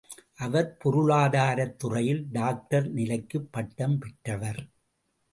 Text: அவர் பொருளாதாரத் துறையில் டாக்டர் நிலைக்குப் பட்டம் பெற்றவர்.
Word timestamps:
அவர் 0.35 0.77
பொருளாதாரத் 0.77 1.75
துறையில் 1.79 2.31
டாக்டர் 2.31 2.87
நிலைக்குப் 2.91 3.47
பட்டம் 3.51 3.97
பெற்றவர். 3.99 4.61